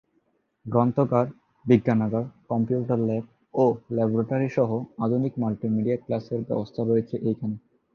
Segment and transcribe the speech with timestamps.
[0.65, 1.27] গ্রন্থাগার,
[1.65, 3.25] বিজ্ঞানাগার, computer lab
[3.53, 3.65] ও
[3.95, 4.69] ল্যাবরেটরি সহ
[5.05, 7.55] আধুনিক মাল্টিমিডিয়া ক্লাসের ব্যবস্থা আছে এখানে।